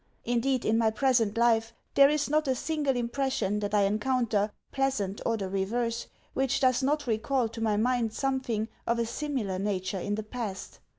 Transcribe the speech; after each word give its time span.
Indeed, 0.25 0.65
in 0.65 0.79
my 0.79 0.89
present 0.89 1.37
life 1.37 1.75
there 1.93 2.09
is 2.09 2.27
not 2.27 2.47
a 2.47 2.55
single 2.55 2.95
impression 2.95 3.59
that 3.59 3.75
I 3.75 3.83
encounter 3.83 4.51
pleasant 4.71 5.21
or 5.27 5.37
the 5.37 5.47
reverse 5.47 6.07
which 6.33 6.59
does 6.59 6.81
not 6.81 7.05
recall 7.05 7.47
to 7.49 7.61
my 7.61 7.77
mind 7.77 8.11
something 8.11 8.67
of 8.87 8.97
a 8.97 9.05
similar 9.05 9.59
nature 9.59 9.99
in 9.99 10.15
the 10.15 10.23
past. 10.23 10.79